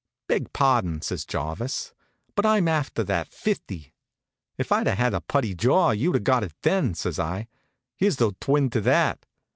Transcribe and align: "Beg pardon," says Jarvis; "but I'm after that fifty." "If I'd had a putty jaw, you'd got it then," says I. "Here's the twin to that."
"Beg 0.27 0.51
pardon," 0.51 1.03
says 1.03 1.25
Jarvis; 1.27 1.93
"but 2.33 2.43
I'm 2.43 2.67
after 2.67 3.03
that 3.03 3.27
fifty." 3.31 3.93
"If 4.57 4.71
I'd 4.71 4.87
had 4.87 5.13
a 5.13 5.21
putty 5.21 5.53
jaw, 5.53 5.91
you'd 5.91 6.23
got 6.23 6.43
it 6.43 6.53
then," 6.63 6.95
says 6.95 7.19
I. 7.19 7.47
"Here's 7.95 8.15
the 8.15 8.33
twin 8.39 8.71
to 8.71 8.81
that." 8.81 9.27